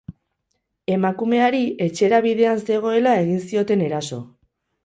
Emakumeari 0.93 1.59
etxera 1.87 2.23
bidean 2.27 2.65
zegoela 2.71 3.15
egin 3.27 3.47
zioten 3.53 3.89
eraso. 3.91 4.23